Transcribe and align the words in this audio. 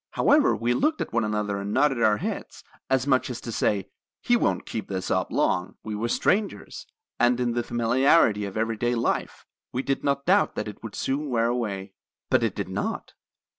However 0.13 0.55
we 0.55 0.73
looked 0.73 0.99
at 0.99 1.13
one 1.13 1.23
another 1.23 1.59
and 1.59 1.71
nodded 1.71 2.01
our 2.01 2.17
heads, 2.17 2.63
as 2.89 3.05
much 3.05 3.29
as 3.29 3.39
to 3.41 3.51
say, 3.51 3.87
'He 4.23 4.35
won't 4.35 4.65
keep 4.65 4.87
this 4.87 5.11
up 5.11 5.31
long.' 5.31 5.75
We 5.83 5.93
were 5.93 6.07
strangers, 6.09 6.87
and 7.19 7.39
in 7.39 7.51
the 7.53 7.61
familiarity 7.61 8.45
of 8.45 8.57
every 8.57 8.77
day 8.77 8.95
life 8.95 9.45
we 9.71 9.83
did 9.83 10.03
not 10.03 10.25
doubt 10.25 10.55
that 10.55 10.67
it 10.67 10.81
would 10.81 10.95
soon 10.95 11.29
wear 11.29 11.45
away. 11.49 11.93
"But 12.31 12.41
it 12.41 12.55
did 12.55 12.67
not. 12.67 13.13